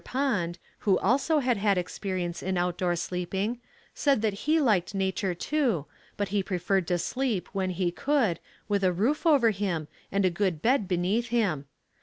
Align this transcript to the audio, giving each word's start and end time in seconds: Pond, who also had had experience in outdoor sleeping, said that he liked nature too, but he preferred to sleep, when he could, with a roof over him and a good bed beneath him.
Pond, 0.03 0.57
who 0.79 0.97
also 0.97 1.41
had 1.41 1.57
had 1.57 1.77
experience 1.77 2.41
in 2.41 2.57
outdoor 2.57 2.95
sleeping, 2.95 3.61
said 3.93 4.23
that 4.23 4.33
he 4.49 4.59
liked 4.59 4.95
nature 4.95 5.35
too, 5.35 5.85
but 6.17 6.29
he 6.29 6.41
preferred 6.41 6.87
to 6.87 6.97
sleep, 6.97 7.47
when 7.53 7.69
he 7.69 7.91
could, 7.91 8.39
with 8.67 8.83
a 8.83 8.91
roof 8.93 9.27
over 9.27 9.51
him 9.51 9.87
and 10.11 10.25
a 10.25 10.31
good 10.31 10.59
bed 10.59 10.87
beneath 10.87 11.27
him. 11.27 11.65